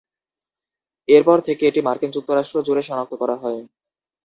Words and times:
এরপর 1.07 1.37
থেকে 1.47 1.63
এটি 1.67 1.79
মার্কিন 1.83 2.11
যুক্তরাষ্ট্র 2.15 2.57
জুড়ে 2.67 2.83
শনাক্ত 2.87 3.13
করা 3.21 3.35
হয়েছে। 3.37 3.63